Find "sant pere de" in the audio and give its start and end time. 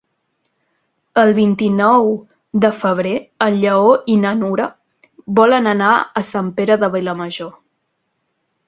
6.33-6.93